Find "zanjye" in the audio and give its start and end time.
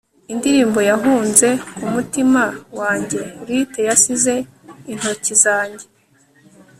5.43-5.85